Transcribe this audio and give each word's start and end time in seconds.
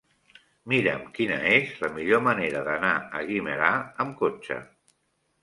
Mira'm 0.71 1.03
quina 1.17 1.37
és 1.57 1.75
la 1.83 1.91
millor 1.97 2.23
manera 2.29 2.65
d'anar 2.69 2.95
a 3.21 3.23
Guimerà 3.29 3.71
amb 4.07 4.19
cotxe. 4.25 4.61